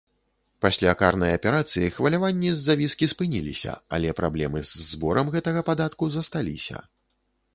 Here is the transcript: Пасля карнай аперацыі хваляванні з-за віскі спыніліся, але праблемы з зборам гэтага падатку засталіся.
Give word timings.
Пасля 0.65 0.93
карнай 1.01 1.33
аперацыі 1.39 1.89
хваляванні 1.97 2.53
з-за 2.53 2.77
віскі 2.81 3.09
спыніліся, 3.13 3.75
але 3.97 4.15
праблемы 4.19 4.59
з 4.71 4.85
зборам 4.89 5.27
гэтага 5.35 5.61
падатку 5.71 6.03
засталіся. 6.17 6.77